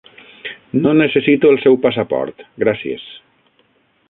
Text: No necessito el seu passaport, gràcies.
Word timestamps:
No 0.85 0.93
necessito 1.01 1.51
el 1.53 1.61
seu 1.67 1.79
passaport, 1.85 2.45
gràcies. 2.65 3.09